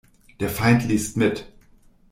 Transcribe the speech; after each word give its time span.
Der 0.39 0.49
Feind 0.49 0.87
liest 0.87 1.15
mit. 1.15 1.45